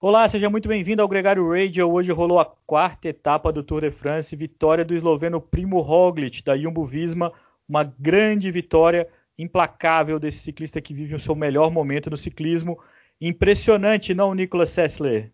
Olá, 0.00 0.28
seja 0.28 0.48
muito 0.48 0.68
bem-vindo 0.68 1.02
ao 1.02 1.08
Gregário 1.08 1.50
Radio. 1.50 1.92
Hoje 1.92 2.12
rolou 2.12 2.38
a 2.38 2.44
quarta 2.44 3.08
etapa 3.08 3.52
do 3.52 3.64
Tour 3.64 3.80
de 3.80 3.90
France, 3.90 4.36
vitória 4.36 4.84
do 4.84 4.94
esloveno 4.94 5.40
Primo 5.40 5.80
Roglic 5.80 6.40
da 6.44 6.56
Jumbo 6.56 6.86
Visma, 6.86 7.32
uma 7.68 7.82
grande 7.82 8.48
vitória 8.52 9.08
implacável 9.36 10.20
desse 10.20 10.38
ciclista 10.38 10.80
que 10.80 10.94
vive 10.94 11.16
o 11.16 11.18
seu 11.18 11.34
melhor 11.34 11.72
momento 11.72 12.08
no 12.08 12.16
ciclismo. 12.16 12.78
Impressionante, 13.20 14.14
não, 14.14 14.34
Nicolas 14.34 14.70
Sessler? 14.70 15.32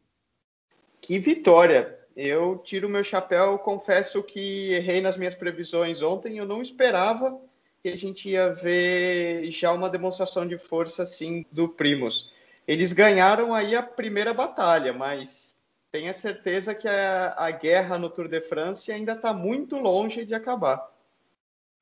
Que 0.99 1.19
vitória! 1.19 1.99
Eu 2.17 2.57
tiro 2.65 2.89
meu 2.89 3.05
chapéu, 3.05 3.59
confesso 3.59 4.23
que 4.23 4.73
errei 4.73 5.03
nas 5.03 5.19
minhas 5.19 5.35
previsões 5.35 6.01
ontem, 6.01 6.39
eu 6.39 6.47
não 6.47 6.63
esperava 6.63 7.39
que 7.83 7.91
a 7.91 7.99
gente 7.99 8.31
ia 8.31 8.49
ver 8.55 9.51
já 9.51 9.75
uma 9.75 9.91
demonstração 9.91 10.49
de 10.49 10.57
força 10.57 11.03
assim 11.03 11.45
do 11.53 11.69
Primos 11.69 12.33
eles 12.67 12.93
ganharam 12.93 13.55
aí 13.55 13.75
a 13.75 13.83
primeira 13.83 14.33
batalha, 14.33 14.93
mas 14.93 15.55
tenha 15.93 16.13
certeza 16.13 16.75
que 16.75 16.89
a, 16.89 17.35
a 17.37 17.51
guerra 17.51 17.99
no 17.99 18.11
Tour 18.11 18.29
de 18.29 18.41
France 18.41 18.91
ainda 18.91 19.13
está 19.13 19.33
muito 19.33 19.79
longe 19.79 20.25
de 20.25 20.35
acabar. 20.35 20.91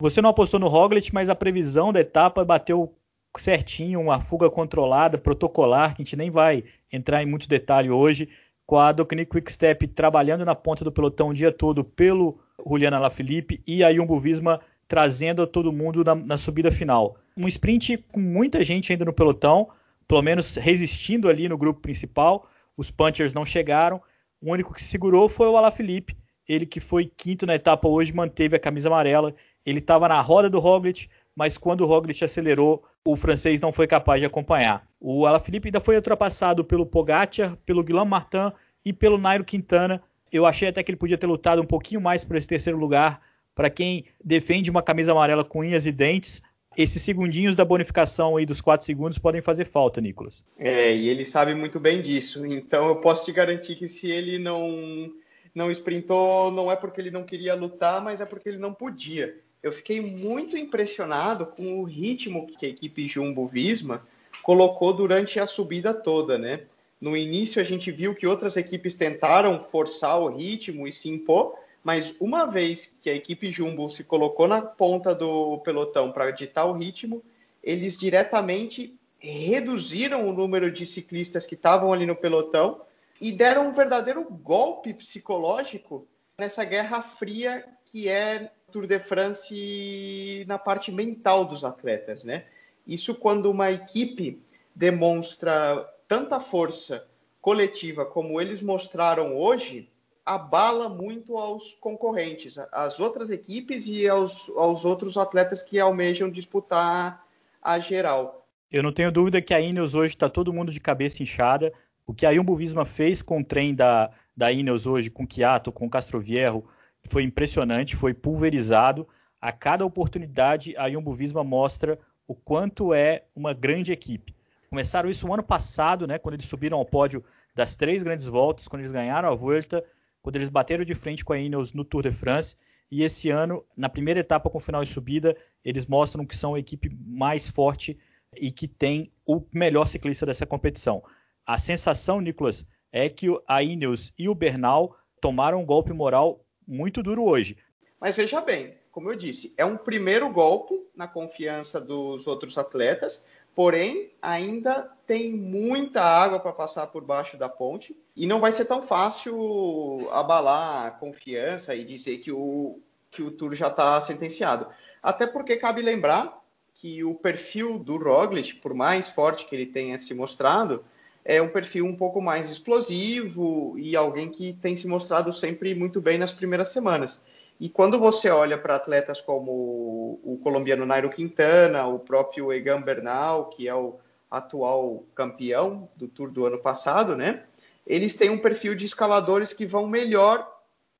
Você 0.01 0.21
não 0.21 0.31
apostou 0.31 0.59
no 0.59 0.69
Roglic, 0.69 1.15
mas 1.15 1.29
a 1.29 1.35
previsão 1.35 1.93
da 1.93 2.01
etapa 2.01 2.45
bateu 2.45 2.95
certinho, 3.39 4.01
uma 4.01 4.21
fuga 4.21 4.51
controlada, 4.51 5.17
protocolar, 5.17 5.95
que 5.95 6.03
a 6.03 6.05
gente 6.05 6.17
nem 6.17 6.31
vai 6.31 6.65
entrar 6.93 7.23
em 7.23 7.27
muito 7.27 7.49
detalhe 7.49 7.91
hoje, 7.91 8.29
com 8.67 8.79
a 8.79 8.93
Docni 8.93 9.25
Quickstep 9.25 9.87
trabalhando 9.89 10.45
na 10.45 10.55
ponta 10.55 10.85
do 10.85 10.93
pelotão 10.93 11.29
o 11.29 11.35
dia 11.35 11.53
todo 11.53 11.85
pelo 11.85 12.39
Juliana 12.67 12.99
Lafilippe 12.99 13.63
e 13.67 13.83
a 13.83 13.95
Jumbo 13.95 14.21
Visma 14.21 14.61
trazendo 14.87 15.47
todo 15.47 15.73
mundo 15.73 16.05
na, 16.05 16.15
na 16.15 16.37
subida 16.37 16.71
final. 16.71 17.17
Um 17.37 17.49
sprint 17.49 17.97
com 18.13 18.21
muita 18.21 18.63
gente 18.63 18.93
ainda 18.93 19.05
no 19.05 19.13
pelotão, 19.13 19.69
pelo 20.13 20.21
menos 20.21 20.57
resistindo 20.57 21.27
ali 21.27 21.49
no 21.49 21.57
grupo 21.57 21.81
principal. 21.81 22.47
Os 22.77 22.91
Punchers 22.91 23.33
não 23.33 23.47
chegaram. 23.47 23.99
O 24.43 24.53
único 24.53 24.75
que 24.75 24.85
segurou 24.85 25.27
foi 25.27 25.49
o 25.49 25.57
Alaphilippe. 25.57 26.15
Ele 26.47 26.67
que 26.67 26.81
foi 26.81 27.07
quinto 27.07 27.47
na 27.47 27.55
etapa 27.55 27.89
hoje 27.89 28.13
manteve 28.13 28.55
a 28.55 28.59
camisa 28.59 28.91
amarela. 28.91 29.35
Ele 29.65 29.79
estava 29.79 30.07
na 30.07 30.21
roda 30.21 30.51
do 30.51 30.59
Roglic, 30.59 31.09
mas 31.35 31.57
quando 31.57 31.81
o 31.81 31.87
Roglic 31.87 32.23
acelerou, 32.23 32.85
o 33.03 33.17
francês 33.17 33.59
não 33.59 33.73
foi 33.73 33.87
capaz 33.87 34.21
de 34.21 34.27
acompanhar. 34.27 34.87
O 35.01 35.25
Alaphilippe 35.27 35.69
ainda 35.69 35.81
foi 35.81 35.97
ultrapassado 35.97 36.63
pelo 36.63 36.85
Pogacar, 36.85 37.57
pelo 37.65 37.83
Guilherme 37.83 38.11
Martin 38.11 38.53
e 38.85 38.93
pelo 38.93 39.17
Nairo 39.17 39.45
Quintana. 39.45 40.03
Eu 40.31 40.45
achei 40.45 40.69
até 40.69 40.83
que 40.83 40.91
ele 40.91 40.99
podia 40.99 41.17
ter 41.17 41.27
lutado 41.27 41.63
um 41.63 41.67
pouquinho 41.67 42.03
mais 42.03 42.23
por 42.23 42.37
esse 42.37 42.47
terceiro 42.47 42.79
lugar. 42.79 43.23
Para 43.55 43.71
quem 43.71 44.05
defende 44.23 44.71
uma 44.71 44.83
camisa 44.83 45.13
amarela 45.13 45.43
com 45.43 45.61
unhas 45.61 45.87
e 45.87 45.93
dentes, 45.93 46.43
esses 46.77 47.03
segundinhos 47.03 47.57
da 47.57 47.65
bonificação 47.65 48.37
aí 48.37 48.47
dos 48.47 48.61
4 48.61 48.85
segundos 48.85 49.19
podem 49.19 49.41
fazer 49.41 49.65
falta, 49.65 50.01
Nicolas. 50.01 50.45
É, 50.59 50.95
e 50.95 51.09
ele 51.09 51.25
sabe 51.25 51.55
muito 51.55 51.79
bem 51.79 52.01
disso. 52.01 52.45
Então 52.47 52.89
eu 52.89 52.97
posso 52.97 53.25
te 53.25 53.33
garantir 53.33 53.77
que 53.77 53.89
se 53.89 54.11
ele 54.11 54.39
não 54.39 55.13
não 55.55 55.71
sprintou, 55.71 56.51
não 56.51 56.73
é 56.73 56.77
porque 56.77 57.01
ele 57.01 57.11
não 57.11 57.25
queria 57.25 57.55
lutar, 57.55 58.03
mas 58.03 58.21
é 58.21 58.25
porque 58.25 58.49
ele 58.49 58.59
não 58.59 58.73
podia. 58.73 59.37
Eu 59.63 59.71
fiquei 59.71 60.01
muito 60.01 60.57
impressionado 60.57 61.47
com 61.47 61.79
o 61.79 61.85
ritmo 61.85 62.47
que 62.47 62.67
a 62.67 62.69
equipe 62.69 63.07
Jumbo 63.07 63.47
Visma 63.47 64.03
colocou 64.43 64.93
durante 64.93 65.39
a 65.39 65.47
subida 65.47 65.95
toda, 65.95 66.39
né? 66.39 66.63
No 67.01 67.17
início 67.17 67.61
a 67.61 67.65
gente 67.65 67.91
viu 67.91 68.15
que 68.15 68.27
outras 68.27 68.57
equipes 68.57 68.95
tentaram 68.95 69.63
forçar 69.63 70.21
o 70.21 70.29
ritmo 70.29 70.87
e 70.87 70.93
se 70.93 71.09
impor, 71.09 71.55
mas 71.83 72.15
uma 72.21 72.47
vez 72.47 72.93
que 73.03 73.11
a 73.11 73.15
equipe 73.15 73.51
Jumbo 73.51 73.89
se 73.91 74.05
colocou 74.05 74.47
na 74.47 74.63
ponta 74.63 75.15
do 75.15 75.59
pelotão 75.59 76.13
para 76.13 76.31
ditar 76.31 76.67
o 76.67 76.73
ritmo, 76.73 77.23
eles 77.63 77.99
diretamente 77.99 78.99
reduziram 79.19 80.29
o 80.29 80.33
número 80.33 80.71
de 80.71 80.85
ciclistas 80.85 81.47
que 81.47 81.55
estavam 81.55 81.93
ali 81.93 82.07
no 82.07 82.17
pelotão 82.17 82.81
e 83.21 83.31
deram 83.31 83.69
um 83.69 83.73
verdadeiro 83.73 84.25
golpe 84.25 84.93
psicológico 84.95 86.07
nessa 86.39 86.65
guerra 86.65 87.03
fria 87.03 87.65
que 87.85 88.09
é 88.09 88.51
Tour 88.73 88.87
de 88.87 88.99
France 88.99 90.45
na 90.49 90.59
parte 90.59 90.91
mental 90.91 91.45
dos 91.45 91.63
atletas, 91.63 92.25
né? 92.25 92.47
Isso 92.87 93.15
quando 93.15 93.51
uma 93.51 93.71
equipe 93.71 94.43
demonstra 94.75 95.87
tanta 96.09 96.41
força 96.41 97.07
coletiva 97.41 98.07
como 98.07 98.41
eles 98.41 98.63
mostraram 98.63 99.37
hoje, 99.37 99.92
abala 100.25 100.89
muito 100.89 101.37
aos 101.37 101.73
concorrentes, 101.73 102.57
às 102.71 103.01
outras 103.01 103.31
equipes 103.31 103.89
e 103.89 104.09
aos, 104.09 104.49
aos 104.51 104.85
outros 104.85 105.17
atletas 105.17 105.63
que 105.63 105.81
almejam 105.81 106.31
disputar 106.31 107.25
a 107.61 107.79
geral. 107.79 108.47
Eu 108.71 108.83
não 108.83 108.93
tenho 108.93 109.13
dúvida 109.13 109.43
que 109.43 109.53
a 109.53 109.61
Ineos 109.61 109.95
hoje 109.95 110.15
está 110.15 110.29
todo 110.29 110.53
mundo 110.53 110.73
de 110.73 110.81
cabeça 110.81 111.23
inchada. 111.23 111.73
O 112.07 112.15
que 112.15 112.25
a 112.25 112.33
Jumbo 112.33 112.57
Visma 112.57 112.85
fez 112.85 113.21
com 113.21 113.41
o 113.41 113.45
trem 113.45 113.75
da, 113.75 114.11
da 114.37 114.51
Ineos 114.51 114.87
hoje, 114.87 115.11
com 115.11 115.27
Chiato, 115.29 115.71
com 115.71 115.91
Castrovierro, 115.91 116.67
foi 117.09 117.23
impressionante, 117.23 117.97
foi 117.97 118.15
pulverizado. 118.15 119.07
A 119.41 119.53
cada 119.53 119.85
oportunidade, 119.85 120.77
a 120.77 120.89
Jumbo 120.91 121.13
Visma 121.13 121.45
mostra 121.45 121.99
o 122.27 122.35
quanto 122.35 122.95
é 122.95 123.25
uma 123.35 123.53
grande 123.53 123.93
equipe. 123.93 124.35
Começaram 124.71 125.11
isso 125.11 125.27
no 125.27 125.35
ano 125.35 125.43
passado, 125.43 126.07
né, 126.07 126.19
quando 126.19 126.37
eles 126.37 126.47
subiram 126.47 126.79
ao 126.79 126.87
pódio 126.87 127.23
das 127.55 127.77
três 127.77 128.03
grandes 128.03 128.25
voltas, 128.25 128.67
quando 128.67 128.81
eles 128.81 128.93
ganharam 128.93 129.29
a 129.29 129.35
Volta 129.35 129.85
quando 130.23 130.37
eles 130.37 130.49
bateram 130.49 130.85
de 130.85 130.95
frente 130.95 131.25
com 131.25 131.33
a 131.33 131.39
Ineos 131.39 131.73
no 131.73 131.85
Tour 131.85 132.05
de 132.05 132.13
France. 132.13 132.57
E 132.91 133.03
esse 133.03 133.31
ano, 133.31 133.65
na 133.77 133.89
primeira 133.89 134.21
etapa 134.21 134.49
com 134.49 134.61
final 134.61 134.85
de 134.85 134.93
subida, 134.93 135.37
eles 135.65 135.87
mostram 135.87 136.25
que 136.25 136.37
são 136.37 136.55
a 136.55 136.59
equipe 136.59 136.89
mais 137.05 137.49
forte 137.49 137.99
e 138.37 138.51
que 138.51 138.69
tem 138.69 139.13
o 139.27 139.43
melhor 139.53 139.87
ciclista 139.87 140.25
dessa 140.25 140.47
competição. 140.47 141.03
A 141.45 141.59
sensação, 141.59 142.21
Nicolas, 142.21 142.67
é 142.93 143.09
que 143.09 143.27
a 143.49 143.63
Ineos 143.63 144.13
e 144.19 144.29
o 144.29 144.35
Bernal 144.35 144.97
tomaram 145.21 145.61
um 145.61 145.67
golpe 145.67 145.93
moral 145.93 146.45
muito 146.67 147.03
duro 147.03 147.25
hoje. 147.25 147.57
Mas 148.01 148.15
veja 148.15 148.41
bem, 148.41 148.75
como 148.91 149.11
eu 149.11 149.17
disse, 149.17 149.55
é 149.57 149.65
um 149.65 149.77
primeiro 149.77 150.31
golpe 150.31 150.75
na 150.95 151.09
confiança 151.09 151.81
dos 151.81 152.27
outros 152.27 152.59
atletas, 152.59 153.27
porém 153.55 154.11
ainda 154.21 154.91
tem 155.07 155.33
muita 155.33 156.03
água 156.03 156.41
para 156.41 156.53
passar 156.53 156.87
por 156.87 157.05
baixo 157.05 157.37
da 157.37 157.49
ponte 157.49 157.97
e 158.17 158.27
não 158.27 158.41
vai 158.41 158.53
ser 158.53 158.65
tão 158.65 158.83
fácil 158.83 160.09
abalar 160.11 160.87
a 160.87 160.91
confiança 160.91 161.75
e 161.75 161.85
dizer 161.85 162.19
que 162.19 162.33
o, 162.33 162.79
que 163.11 163.23
o 163.23 163.31
Tour 163.31 163.55
já 163.55 163.69
está 163.69 164.01
sentenciado. 164.01 164.67
Até 165.03 165.27
porque 165.27 165.57
cabe 165.57 165.83
lembrar 165.83 166.41
que 166.75 167.05
o 167.05 167.15
perfil 167.15 167.79
do 167.79 167.97
Roglic, 167.97 168.55
por 168.57 168.75
mais 168.75 169.09
forte 169.09 169.47
que 169.47 169.55
ele 169.55 169.67
tenha 169.67 169.99
se 169.99 170.15
mostrado, 170.15 170.85
é 171.25 171.41
um 171.41 171.49
perfil 171.49 171.87
um 171.87 171.95
pouco 171.95 172.21
mais 172.21 172.51
explosivo 172.51 173.79
e 173.79 173.95
alguém 173.95 174.29
que 174.29 174.55
tem 174.55 174.75
se 174.75 174.89
mostrado 174.89 175.33
sempre 175.33 175.75
muito 175.75 176.01
bem 176.01 176.19
nas 176.19 176.33
primeiras 176.33 176.69
semanas. 176.69 177.21
E 177.63 177.69
quando 177.69 177.97
você 177.97 178.29
olha 178.29 178.59
para 178.59 178.75
atletas 178.75 179.21
como 179.21 180.19
o 180.25 180.37
colombiano 180.43 180.85
Nairo 180.85 181.09
Quintana, 181.09 181.87
o 181.87 181.97
próprio 181.97 182.53
Egan 182.53 182.83
Bernal, 182.83 183.51
que 183.51 183.69
é 183.69 183.75
o 183.75 184.01
atual 184.29 185.05
campeão 185.15 185.89
do 185.95 186.09
Tour 186.09 186.33
do 186.33 186.45
ano 186.45 186.59
passado, 186.59 187.17
né? 187.17 187.45
Eles 187.87 188.17
têm 188.17 188.31
um 188.31 188.39
perfil 188.39 188.75
de 188.75 188.85
escaladores 188.85 189.53
que 189.53 189.65
vão 189.65 189.87
melhor 189.87 190.45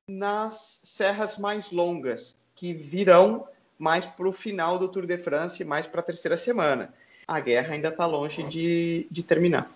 nas 0.07 0.79
serras 0.85 1.37
mais 1.37 1.69
longas, 1.69 2.39
que 2.55 2.71
virão 2.73 3.45
mais 3.77 4.05
para 4.05 4.29
o 4.29 4.31
final 4.31 4.79
do 4.79 4.87
Tour 4.87 5.05
de 5.05 5.17
France, 5.17 5.65
mais 5.65 5.85
para 5.85 5.99
a 5.99 6.03
terceira 6.03 6.37
semana. 6.37 6.93
A 7.27 7.41
guerra 7.41 7.73
ainda 7.73 7.89
está 7.89 8.05
longe 8.05 8.41
de, 8.43 9.05
de 9.11 9.21
terminar. 9.21 9.69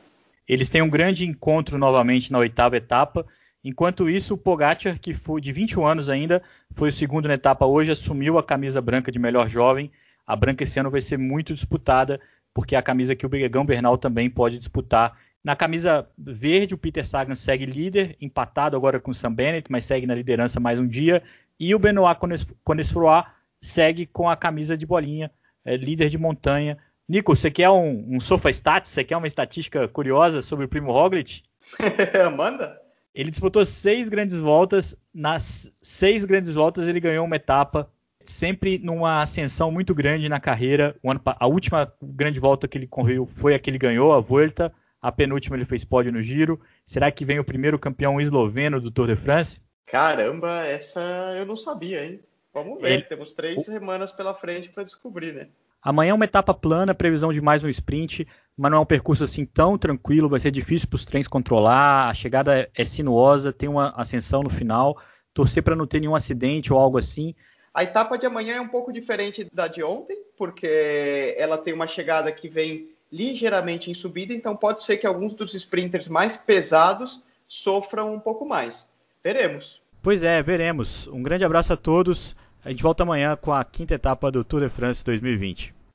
Eles 0.48 0.70
têm 0.70 0.82
um 0.82 0.90
grande 0.90 1.26
encontro 1.26 1.78
novamente 1.78 2.32
na 2.32 2.40
oitava 2.40 2.78
etapa. 2.78 3.26
Enquanto 3.68 4.10
isso, 4.10 4.36
o 4.36 4.38
Pogacar, 4.38 4.98
que 4.98 5.14
foi 5.14 5.42
de 5.42 5.52
21 5.52 5.86
anos 5.86 6.10
ainda, 6.10 6.42
foi 6.74 6.88
o 6.88 6.94
segundo 6.94 7.28
na 7.28 7.34
etapa 7.34 7.66
hoje, 7.66 7.92
assumiu 7.92 8.38
a 8.38 8.44
camisa 8.44 8.80
branca 8.80 9.12
de 9.12 9.20
melhor 9.20 9.50
jovem. 9.50 9.92
A 10.26 10.38
branca 10.38 10.64
esse 10.64 10.80
ano 10.80 10.90
vai 10.90 11.02
ser 11.02 11.18
muito 11.18 11.54
disputada 11.54 12.18
porque 12.54 12.76
é 12.76 12.78
a 12.78 12.82
camisa 12.82 13.14
que 13.14 13.26
o 13.26 13.30
Begão 13.30 13.66
Bernal 13.66 13.98
também 13.98 14.30
pode 14.30 14.58
disputar. 14.58 15.18
Na 15.44 15.54
camisa 15.54 16.10
verde, 16.18 16.76
o 16.76 16.78
Peter 16.78 17.06
Sagan 17.06 17.36
segue 17.36 17.66
líder, 17.66 18.16
empatado 18.22 18.78
agora 18.78 19.02
com 19.02 19.12
o 19.12 19.14
Sam 19.14 19.34
Bennett, 19.34 19.70
mas 19.70 19.84
segue 19.84 20.08
na 20.08 20.16
liderança 20.16 20.62
mais 20.62 20.80
um 20.80 20.88
dia. 20.88 21.22
E 21.60 21.76
o 21.76 21.80
Benoit 21.80 22.18
Conesfroy 22.64 23.24
segue 23.62 24.06
com 24.06 24.30
a 24.30 24.38
camisa 24.38 24.78
de 24.78 24.86
bolinha, 24.86 25.30
é, 25.66 25.76
líder 25.76 26.10
de 26.10 26.18
montanha. 26.18 26.78
Nico, 27.06 27.36
você 27.36 27.52
quer 27.52 27.70
um, 27.70 28.16
um 28.16 28.22
Sofa 28.22 28.50
Stats? 28.50 28.92
Você 28.92 29.04
quer 29.04 29.18
uma 29.18 29.28
estatística 29.28 29.90
curiosa 29.90 30.42
sobre 30.42 30.64
o 30.64 30.70
Primo 30.70 30.94
Roglic? 30.94 31.44
Manda! 32.38 32.87
Ele 33.18 33.32
disputou 33.32 33.66
seis 33.66 34.10
grandes 34.10 34.40
voltas. 34.40 34.96
Nas 35.12 35.72
seis 35.82 36.24
grandes 36.24 36.54
voltas, 36.54 36.88
ele 36.88 37.00
ganhou 37.00 37.26
uma 37.26 37.36
etapa 37.36 37.90
sempre 38.24 38.78
numa 38.78 39.24
ascensão 39.24 39.72
muito 39.72 39.96
grande 39.96 40.30
na 40.30 40.40
carreira. 40.40 40.96
Ano, 41.04 41.20
a 41.26 41.48
última 41.48 41.92
grande 42.00 42.40
volta 42.40 42.68
que 42.68 42.78
ele 42.78 42.86
correu 42.86 43.26
foi 43.26 43.56
a 43.56 43.60
que 43.60 43.72
ele 43.72 43.80
ganhou, 43.80 44.14
a 44.14 44.20
Volta. 44.20 44.72
A 45.02 45.12
penúltima 45.12 45.56
ele 45.56 45.66
fez 45.66 45.84
pódio 45.84 46.12
no 46.12 46.22
Giro. 46.22 46.62
Será 46.86 47.10
que 47.10 47.26
vem 47.26 47.40
o 47.40 47.44
primeiro 47.44 47.80
campeão 47.80 48.22
esloveno 48.22 48.80
do 48.80 48.92
Tour 48.92 49.08
de 49.08 49.16
France? 49.16 49.60
Caramba, 49.88 50.68
essa 50.68 51.02
eu 51.36 51.46
não 51.46 51.56
sabia, 51.56 52.06
hein? 52.06 52.20
Vamos 52.54 52.80
ver, 52.80 52.92
ele... 52.92 53.02
temos 53.02 53.34
três 53.34 53.58
o... 53.58 53.62
semanas 53.62 54.12
pela 54.12 54.36
frente 54.36 54.70
para 54.70 54.84
descobrir, 54.84 55.34
né? 55.34 55.48
Amanhã 55.82 56.12
é 56.12 56.14
uma 56.14 56.26
etapa 56.26 56.54
plana, 56.54 56.94
previsão 56.94 57.34
de 57.34 57.42
mais 57.42 57.64
um 57.64 57.70
sprint. 57.70 58.28
Mas 58.58 58.72
não 58.72 58.80
é 58.80 58.82
um 58.82 58.86
percurso 58.86 59.24
assim 59.24 59.46
tão 59.46 59.78
tranquilo, 59.78 60.28
vai 60.28 60.40
ser 60.40 60.50
difícil 60.50 60.88
para 60.88 60.96
os 60.96 61.06
trens 61.06 61.28
controlar, 61.28 62.10
a 62.10 62.14
chegada 62.14 62.68
é 62.74 62.84
sinuosa, 62.84 63.54
tem 63.54 63.70
uma 63.70 63.94
ascensão 63.96 64.42
no 64.42 64.50
final, 64.50 65.00
torcer 65.34 65.62
para 65.62 65.76
não 65.76 65.86
ter 65.86 66.00
nenhum 66.00 66.16
acidente 66.16 66.74
ou 66.74 66.80
algo 66.80 66.98
assim. 66.98 67.36
A 67.72 67.84
etapa 67.84 68.18
de 68.18 68.26
amanhã 68.26 68.56
é 68.56 68.62
um 68.62 68.68
pouco 68.68 68.92
diferente 68.92 69.48
da 69.54 69.68
de 69.68 69.84
ontem, 69.84 70.18
porque 70.36 71.36
ela 71.38 71.60
tem 71.60 71.74
uma 71.74 71.86
chegada 71.86 72.32
que 72.32 72.50
vem 72.50 72.90
ligeiramente 73.12 73.92
em 73.92 73.94
subida, 73.94 74.34
então 74.34 74.56
pode 74.56 74.84
ser 74.84 74.98
que 74.98 75.06
alguns 75.06 75.36
dos 75.36 75.54
sprinters 75.54 76.08
mais 76.08 76.36
pesados 76.36 77.24
sofram 77.48 78.16
um 78.16 78.20
pouco 78.20 78.46
mais. 78.46 78.92
Veremos. 79.24 79.82
Pois 80.02 80.24
é, 80.24 80.42
veremos. 80.42 81.08
Um 81.08 81.22
grande 81.22 81.46
abraço 81.46 81.74
a 81.74 81.78
todos. 81.78 82.36
A 82.66 82.70
gente 82.70 82.82
volta 82.82 83.04
amanhã 83.04 83.36
com 83.36 83.54
a 83.54 83.64
quinta 83.64 83.94
etapa 83.94 84.32
do 84.32 84.44
Tour 84.44 84.62
de 84.62 84.70
France 84.70 85.06
2020. 85.06 85.77